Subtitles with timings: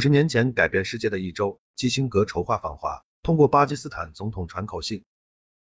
[0.00, 5.04] 十年前改变世界的一周，基辛格筹划访华，通过巴基斯坦总统传口信。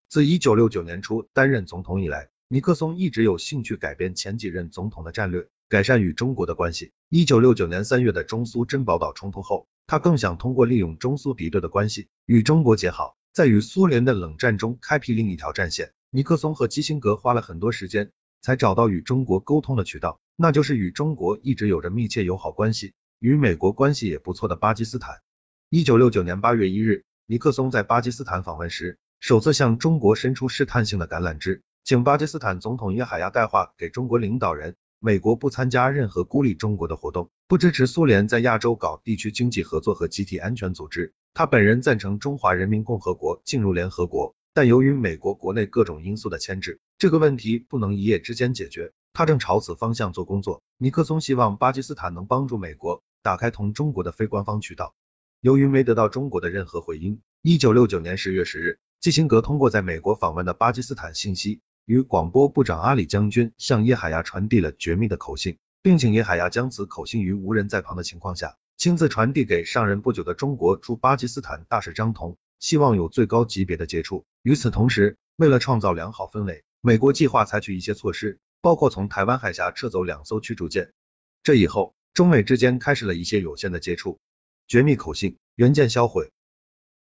[0.09, 6.91] 自一九六九年初担任总统以来，尼克松一直有兴趣改变前几任总统的战略，改善与中国的关系。
[7.09, 15.93] 一九六九年三月的中苏珍宝岛冲突后，他更想通过利用中苏敌对的关系与中国结好，在与苏联的冷战中开辟另一条战线。
[16.09, 18.11] 尼克松和基辛格花了很多时间，
[18.41, 25.21] 才找到与中国沟通的渠道，那就是与中国一直有着密切友好关系，与美国关系也不错的巴基斯坦。
[25.69, 41.13] 一九六九年八月一日，尼克松在巴基斯坦访问时，首次向中国伸出试探性的橄榄枝，请巴基斯坦总统约海亚带话给中国领导人：美国不参加任何孤立中国的活动，不支持苏联在亚洲搞地区经济合作和集体安全组织。
[41.35, 48.93] 他本人赞成中华人民共和国进入联合国，但由于美国国内各种因素的牵制，这个问题不能一夜之间解决。
[49.13, 50.63] 他正朝此方向做工作。
[50.77, 54.93] 尼克松希望巴基斯坦能帮助美国打开同中国的非官方渠道。
[55.39, 58.79] 由于没得到中国的任何回应，一九六九年十月十日。
[58.99, 74.23] 基辛格通过在美国访问的巴基斯坦信息与广播部长阿里将军向叶海亚传递了绝密的口信，并请叶海亚将此口信于无人在旁的情况下亲自传递给上任不久的中国驻巴基斯坦大使张彤，希望有最高级别的接触。
[74.43, 80.93] 与此同时，为了创造良好氛围，美国计划采取一些措施，包括从台湾海峡撤走两艘驱逐舰。
[81.41, 84.19] 这以后，中美之间开始了一些有限的接触。
[84.67, 86.31] 绝密口信原件销毁。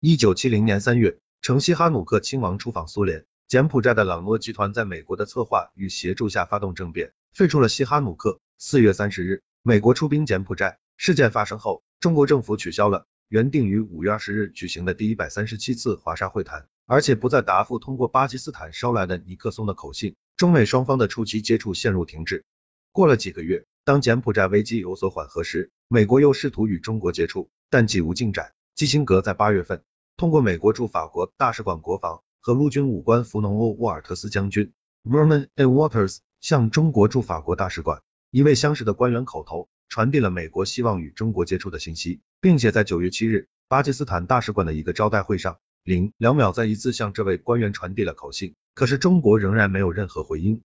[0.00, 1.18] 一九七零年三月。
[1.44, 8.40] 乘西哈努克亲王出访苏联，柬埔寨的朗诺集团在美国的策划与协助下发动政变，废除了西哈努克。
[8.58, 10.78] 四月三十日，美国出兵柬埔寨。
[10.96, 20.14] 事件发生后，中国政府取消了原定于五月二十日举行的第一百三十七次华沙会谈，而且不再答复通过巴基斯坦捎来的尼克松的口信。
[20.36, 22.44] 中美双方的初期接触陷入停滞。
[22.92, 28.52] 过了几个月，当柬埔寨危机有所缓和时，美国又试图与中国接触，但几无进展。
[28.76, 29.82] 基辛格在八月份。
[30.16, 35.64] 通过美国驻法国大使馆国防和陆军武官弗农欧沃尔特斯将军 Vernon A.
[35.64, 50.62] Waters 向中国驻法国大使馆一位相识的官员口头传递了美国希望与中国接触的信息，并且在九月七日巴基斯坦大使馆的一个招待会上，零两秒再一次向这位官员传递了口信，可是中国仍然没有任何回应。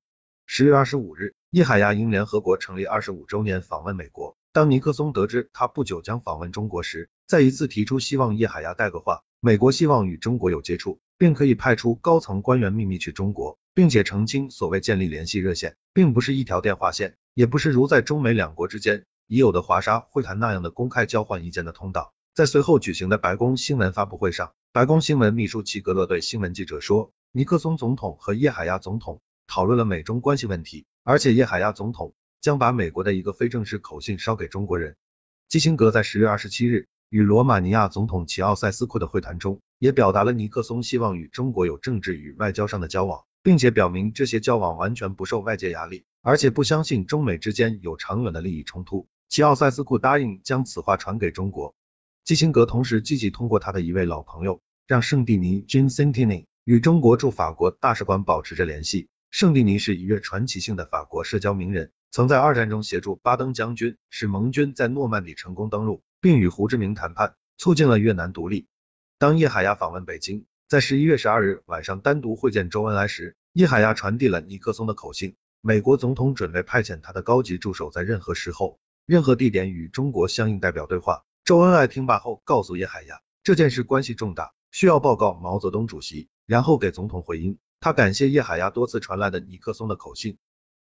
[0.50, 9.24] 十月二十五日，叶海亚因联合国成立二十五周年访问美国，当尼克松得知他不久将访问中国时，再一次提出希望叶海亚带个话。
[9.41, 22.14] 美国希望与中国有接触，并可以派出高层官员秘密去中国，并且澄清所谓建立联系热线，并不是一条电话线，也不是如在中美两国之间已有的华沙会谈那样的公开交换意见的通道。
[22.34, 34.96] 在随后举行的白宫新闻发布会上，白宫新闻秘书齐格勒对新闻记者说，尼克松总统和叶海亚总统讨论了美中关系问题，而且叶海亚总统将把美国的一个非正式口信捎给中国人。
[35.47, 36.88] 基辛格在十月二十七日。
[37.09, 49.08] 与罗马尼亚总统齐奥塞斯库的会谈中，也表达了尼克松希望与中国有政治与外交上的交往，并且表明这些交往完全不受外界压力，而且不相信中美之间有长远的利益冲突。
[49.29, 51.75] 齐奥塞斯库答应将此话传给中国。
[52.25, 59.08] 基辛格同时积极通过他的一位老朋友，让圣蒂尼 （Jean Santini） 与中国驻法国大使馆保持着联系。
[59.30, 66.02] 圣蒂尼是一位传奇性的法国社交名人，曾在二战中协助巴登将军使盟军在诺曼底成功登陆。
[66.20, 68.68] 并与胡志明谈判，促进了越南独立。
[69.20, 75.36] 当叶海亚访问北京，在十一月十二日晚上单独会见周恩来时，叶海亚传递了尼克松的口信。
[75.62, 81.24] 美国总统准备派遣他的高级助手在任何时候、任何地点与中国相应代表对话。
[81.46, 87.59] 周恩来听罢后告诉叶海亚，这件事关系重大，需要报告毛泽东主席，然后给总统回应。
[87.80, 90.38] 他感谢叶海亚多次传来的尼克松的口信。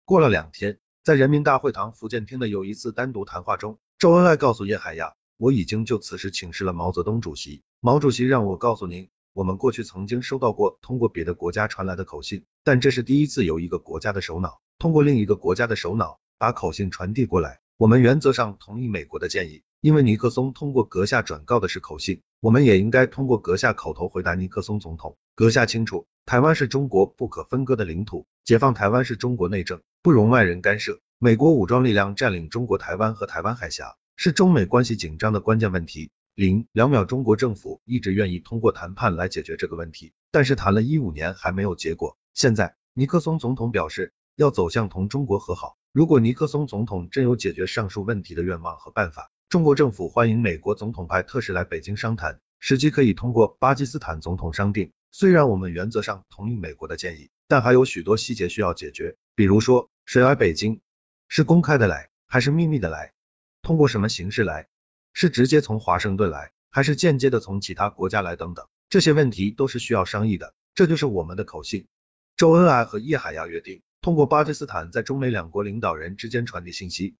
[0.06, 5.14] 过了两天，在人民大会堂福建厅的有一次单独谈话中，周恩来告诉叶海亚。
[5.38, 17.60] 我已经就此事请示了毛泽东主席，毛主席让我告诉您，我们过去曾经收到过通过别的国家传来的口信，但这是第一次由一个国家的首脑通过另一个国家的首脑把口信传递过来。
[17.78, 25.18] 我们原则上同意美国的建议，因为尼克松通过阁下转告的是口信，我们也应该通过阁下口头回答尼克松总统。
[25.36, 31.02] 阁下清楚，台湾是中国不可分割的领土，解放台湾是中国内政，不容外人干涉。
[31.20, 33.98] 美国武装力量占领中国台湾和台湾海峡。
[34.16, 36.12] 是中美关系紧张的关键问题。
[36.34, 42.18] 零两秒，中国政府一直愿意通过谈判来解决这个问题，但是谈了一五年还没有结果。
[42.34, 45.78] 现在尼克松总统表示要走向同中国和好。
[45.92, 54.92] 如果尼克松总统真有解决上述问题的愿望和办法，中国政府欢迎美国总统派特使来北京商谈，时机可以通过巴基斯坦总统商定。
[55.12, 60.82] 虽然我们原则上同意美国的建议，但还有许多细节需要解决，比如说谁来北京，
[61.30, 63.14] 是公开的来还是秘密的来？
[63.62, 64.68] 通过什么形式来？
[65.14, 70.54] 是直接从华盛顿来，还是间接的从其他国家来等等，这些问题都是需要商议的。
[70.74, 71.88] 这就是我们的口信。
[72.36, 77.16] 周恩来和叶海亚约定，通过巴基斯坦在中美两国领导人之间传递信息。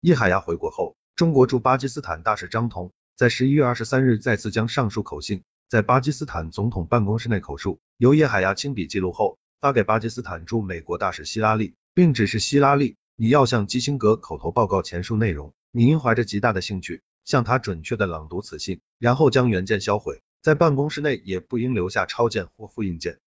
[0.00, 15.52] 叶海亚回国后，中国驻巴基斯坦大使张彤在十一月二十三日再次将上述口信在巴基斯坦总统办公室内口述，由叶海亚亲笔记录后发给巴基斯坦驻美国大使希拉利，并指示希拉利，你要向基辛格口头报告前述内容。
[15.72, 23.18] 你应怀着极大的兴趣向他准确的朗读此信，然后将原件销毁，在办公室内也不应留下抄件或复印件。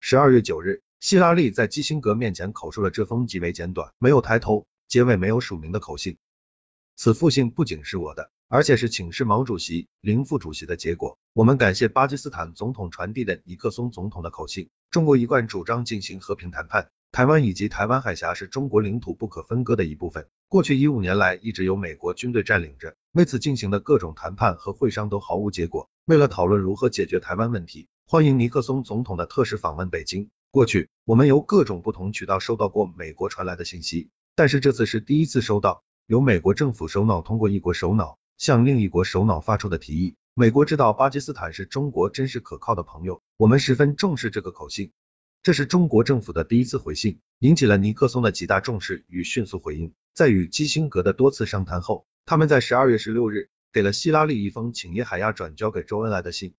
[0.00, 0.80] 十二月九日。
[1.02, 6.16] 希拉里在基辛格面前口述了这封极为简短、没有抬头、结尾没有署名的口信。
[6.94, 11.18] 此复信不仅是我的，而且是请示毛主席、林副主席的结果。
[11.32, 14.70] 我们感谢巴基斯坦总统传递的尼克松总统的口信。
[14.92, 20.28] 中国一贯主张进行和平谈判，台湾以及台湾海峡是中国领土不可分割的一部分。
[20.46, 25.90] 过去一五年来，一直由美国军队占领着，为此进行的各种谈判和会商都毫无结果。
[26.04, 30.30] 为了讨论如何解决台湾问题，欢迎尼克松总统的特使访问北京。
[30.52, 40.14] 过去，我们由各种不同渠道收到过美国传来的信息，但是这次是第一次收到由美国政府首脑通过一国首脑向另一国首脑发出的提议。
[40.34, 44.92] 美国知道巴基斯坦是中国真实可靠的朋友，我们十分重视这个口信。
[45.42, 49.94] 这是中国政府的第一次回信，引起了尼克松的极大重视与迅速回应。
[50.12, 56.52] 在与基辛格的多次商谈后，他们在十二月十六日给了希拉里一封请叶海亚转交给周恩来的信。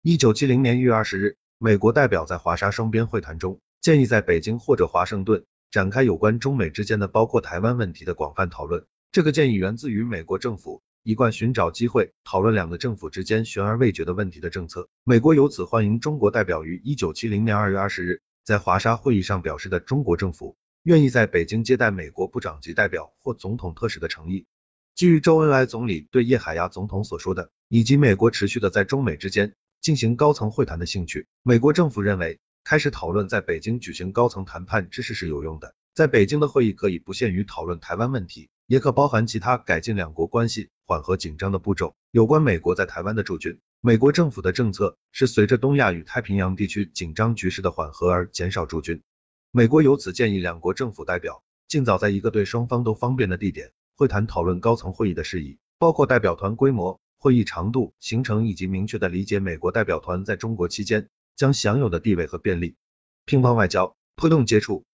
[0.00, 1.36] 一九七零年一月二十日。
[1.62, 8.86] 美国代表在华沙双边会谈中建议在北京或者华盛顿展开有关中美之间的包括台湾问题的广泛讨论。
[9.12, 14.88] 这个建议源自于美国政府一贯寻找机会讨论两个政府之间悬而未决的问题的政策。
[15.04, 24.46] 美国由此欢迎中国代表于一九七零年二月二十日在华沙会议上表示的中国政府愿意在北京接待美国部长级代表或总统特使的诚意。
[24.94, 29.52] 基于周恩来总理对叶海亚总统所说的，以及美国持续的在中美之间。
[29.80, 35.74] 进行高层会谈的兴趣，美国政府认为开始讨论在北京举行高层谈判之事是有用的。
[35.94, 41.94] 在北京的会议可以不限于讨论台湾问题，也可包含其他改进两国关系、缓和紧张的步骤。
[42.10, 49.02] 有关美国在台湾的驻军，美国政府的政策是随着东亚与太平洋地区紧张局势的缓和而减少驻军。
[49.50, 57.00] 美国由此建议两国政府代表尽早在一个对双方都方便的地点会谈讨论高层会议的事宜，包括代表团规模。
[57.22, 62.76] 会议长度、行程以及明确的理解美国代表团在中国期间将享有的地位和便利。
[63.26, 64.86] 乒乓外交推动接触。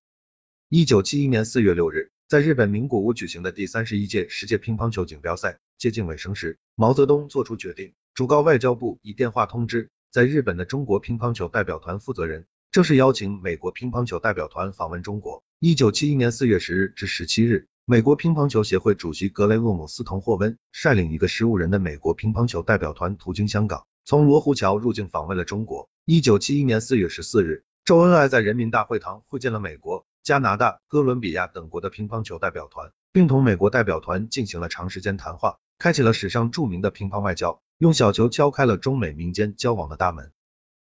[0.69, 15.45] 一九七一年四月六日，在日本名古屋举行的第三十一届世界乒乓球锦标赛接近尾声时，毛泽东作出决定，主告外交部以电话通知在日本的中国乒乓球代表团负责人，正式邀请美国乒乓球代表团访问中国。
[15.61, 17.69] 一九七一年四月十日至十七日。
[17.89, 25.89] 美国乒乓球协会主席格雷厄姆·斯滕霍温率领一个十五人的美国乒乓球代表团途经香港，从罗湖桥入境访问了中国。
[26.05, 40.33] 一九七一年四月十四日，周恩来在人民大会堂会见了美国、加拿大、哥伦比亚等国的乒乓球代表团，并同美国代表团进行了长时间谈话，开启了史上著名的乒乓外交，用小球敲开了中美民间交往的大门。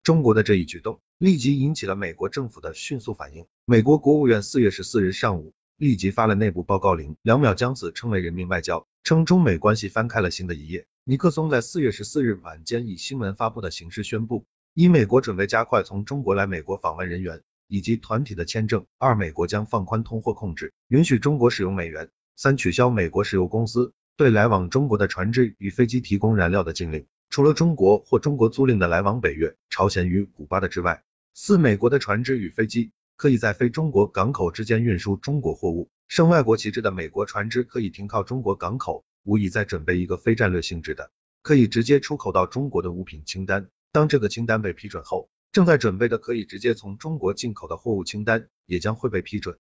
[0.01, 3.46] 中国的这一举动立即引起了美国政府的迅速反应。
[3.63, 5.54] 美国国务院四月十四日上午。
[5.77, 10.86] 立即发了内部报告令，两秒将此称为人民外交，称中美关系翻开了新的一页。
[11.04, 31.01] 尼克松在四月十四日晚间以新闻发布的形式宣布，一美国准备加快从中国来美国访问人员以及团体的签证；二美国将放宽通货控制，允许中国使用美元；三取消美国石油公司对来往中国的船只与飞机提供燃料的禁令，除了中国或中国租赁的来往北越、朝鲜与古巴的之外；
[31.34, 32.91] 四美国的船只与飞机。
[33.15, 39.05] 可以在非中国港口之间运输中国货物，升外国旗帜的美国船只可以停靠中国港口。
[39.24, 41.10] 无疑在准备一个非战略性质的，
[41.41, 43.69] 可以直接出口到中国的物品清单。
[43.91, 49.57] 当这个清单被批准后，正在准备的可以直接从中国进口的货物清单也将会被批准。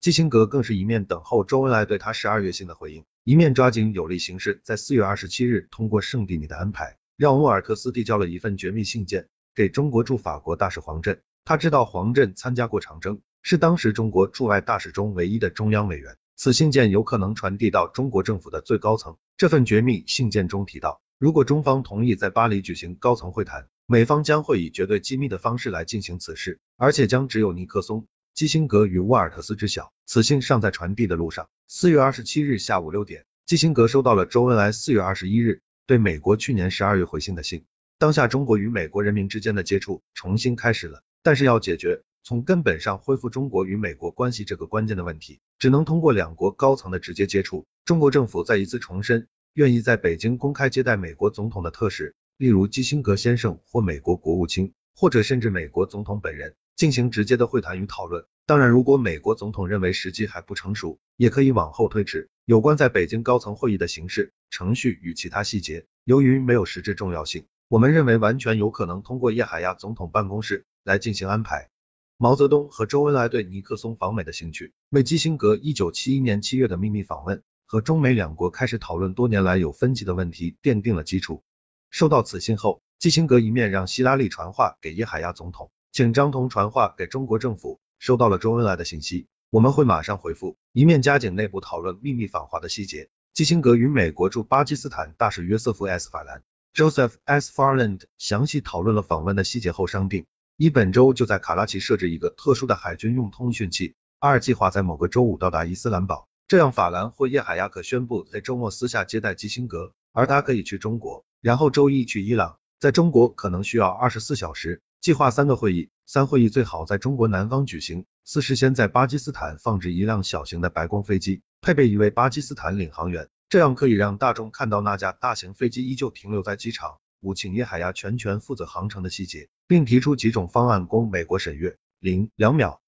[0.00, 11.20] 基辛格更是一面等候周恩来对他十二月信的回应，一面抓紧有利形势，在四月二十七日通过圣地尼的安排，让沃尔特斯递交了一份绝密信件给中国驻法国大使黄镇。
[11.48, 16.18] 他知道黄振参加过长征，是当时中国驻外大使中唯一的中央委员。
[16.36, 19.16] 此信件有可能传递到中国政府的最高层。
[19.38, 29.90] 这份绝密信件中提到，如果中方同意在巴黎举行高层会谈，美方将会以绝对机密的方式来进行此事，而且将只有尼克松、基辛格与沃尔特斯知晓。
[30.04, 31.48] 此信尚在传递的路上。
[31.66, 37.64] 四月二十七日下午六点，基辛格收到了周恩来四月二十一日对美国去年十二月回信的信。
[37.98, 41.02] 当下中国与美国人民之间的接触重新开始了。
[41.22, 47.66] 但是要解决从根本上恢复中国与美国关系这个关键的问题，只能通过两国高层的直接接触。
[47.84, 58.24] 中国政府再一次重申，愿意在北京公开接待美国总统的特使，例如基辛格先生或美国国务卿，或者甚至美国总统本人，进行直接的会谈与讨论。
[58.46, 62.28] 当然，如果美国总统认为时机还不成熟，也可以往后推迟。
[62.44, 71.70] 有关在北京高层会议的形式、程序与其他细节，由于没有实质重要性，我们认为完全有可能通过叶海亚总统办公室来进行安排。
[72.16, 77.42] 毛泽东和周恩来对尼克松访美的兴趣，为基辛格一九七一年七月的秘密访问。
[77.70, 81.42] 和中美两国开始讨论多年来有分歧的问题奠定了基础。
[81.90, 90.56] 收到此信后，基辛格一面让希拉里传话给叶海亚总统，请张同传话给中国政府，收到了周恩来的信息，我们会马上回复。
[90.72, 93.10] 一面加紧内部讨论秘密访华的细节。
[93.34, 96.42] 基辛格与美国驻巴基斯坦大使约瑟夫 ·S· 法兰
[96.72, 97.52] （Joseph S.
[97.52, 100.24] Farland） 详细讨论了访问的细节后商定，
[100.60, 103.94] 一本周就在卡拉奇设置一个特殊的海军用通讯器。
[104.18, 106.26] 二计划在某个周五到达伊斯兰堡。
[106.48, 114.82] 这样，法兰或叶海亚可宣布在周末私下接待基辛格，而他可以去中国，然后周一去伊朗，在中国可能需要二十四小时。
[115.00, 118.04] 计划三个会议，三会议最好在中国南方举行。
[118.24, 126.98] 四是先在巴基斯坦放置一辆小型的白宫飞机，配备一位巴基斯坦领航员，这样可以让大众看到那架大型飞机依旧停留在机场。
[127.20, 131.76] 五，请叶海亚全权负责航程的细节，并提出几种方案供美国审阅。
[132.00, 132.80] 零两秒，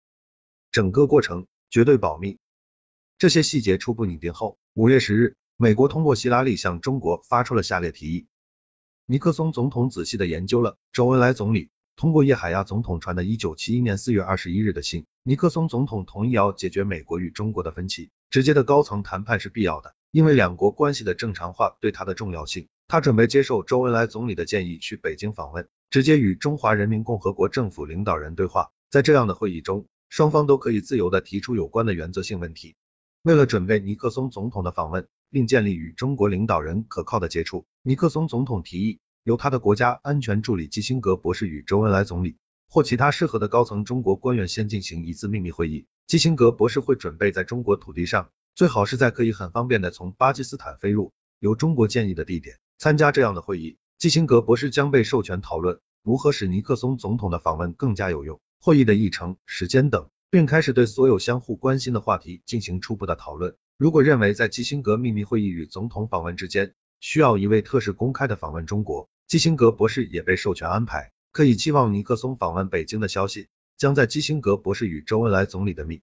[0.70, 2.38] 整个过程绝对保密。
[3.18, 8.26] 这些细节初步拟定后，五月十日，美国通过希拉里向中国发出了下列提议。
[9.06, 15.06] 尼克松总统仔细的研究了周恩来总理通过叶海亚总统传的1971年4月21日的信。
[15.24, 22.68] 尼克松总统同意要解决美国与中国的分歧，直接的高层谈判是必要的，因为两国关系的正常化对他的重要性。
[22.90, 28.72] 他准备接受周恩来总理的建议，去北京访问，直接与中华人民共和国政府领导人对话。
[28.90, 32.74] 在这样的会议中，双方都可以自由的提出有关的原则性问题。
[33.22, 45.86] 为了准备尼克松总统的访问，并建立与中国领导人可靠的接触，尼克松总统提议由他的国家安全助理基辛格博士与周恩来总理或其他适合的高层中国官员先进行一次秘密会议。
[46.08, 53.76] 基辛格博士会准备在中国土地上，最好是在可以很方便的从巴基斯坦飞入由中国建议的地点参加这样的会议。
[53.98, 60.08] 基辛格博士将被授权讨论如何使尼克松总统的访问更加有用，会议的议程、时间等。
[60.32, 63.56] 并开始对所有相互关心的话题进行初步的讨论。
[63.76, 71.10] 如果认为在基辛格秘密会议与总统访问之间需要一位特使公开的访问中国，基辛格博士也被授权安排。
[71.32, 75.96] 可以期望尼克松访问北京的消息将在基辛格博士与周恩来总理的密